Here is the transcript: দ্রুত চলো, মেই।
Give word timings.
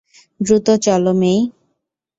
দ্রুত 0.39 0.67
চলো, 0.85 1.11
মেই। 1.13 1.39